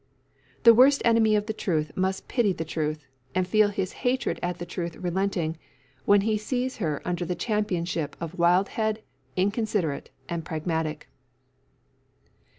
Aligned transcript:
The 0.63 0.73
worst 0.73 1.03
enemy 1.05 1.35
of 1.35 1.45
the 1.45 1.53
truth 1.53 1.91
must 1.95 2.27
pity 2.27 2.53
the 2.53 2.65
truth, 2.65 3.05
and 3.35 3.47
feel 3.47 3.67
his 3.67 3.91
hatred 4.01 4.39
at 4.41 4.57
the 4.57 4.65
truth 4.65 4.95
relenting, 4.95 5.59
when 6.05 6.21
he 6.21 6.39
sees 6.39 6.77
her 6.77 7.03
under 7.05 7.23
the 7.23 7.35
championship 7.35 8.15
of 8.19 8.33
Wildhead, 8.39 9.03
Inconsiderate, 9.35 10.09
and 10.27 10.43
Pragmatic. 10.43 11.07